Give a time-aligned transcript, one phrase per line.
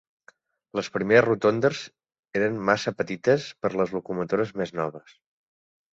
[0.79, 1.83] Les primeres rotondes
[2.39, 5.15] eren massa petites per a les locomotores més noves.